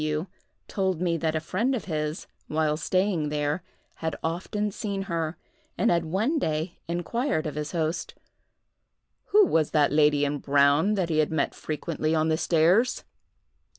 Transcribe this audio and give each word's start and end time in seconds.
W—— 0.03 0.25
told 0.67 0.99
me 0.99 1.15
that 1.17 1.35
a 1.35 1.39
friend 1.39 1.75
of 1.75 1.85
his, 1.85 2.25
while 2.47 2.75
staying 2.75 3.29
there, 3.29 3.61
had 3.97 4.15
often 4.23 4.71
seen 4.71 5.03
her, 5.03 5.37
and 5.77 5.91
had 5.91 6.05
one 6.05 6.39
day 6.39 6.79
inquired 6.87 7.45
of 7.45 7.53
his 7.53 7.71
host, 7.71 8.15
"Who 9.25 9.45
was 9.45 9.69
the 9.69 9.89
lady 9.91 10.25
in 10.25 10.39
brown 10.39 10.95
that 10.95 11.09
he 11.09 11.19
had 11.19 11.31
met 11.31 11.53
frequently 11.53 12.15
on 12.15 12.29
the 12.29 12.37
stairs?" 12.37 13.03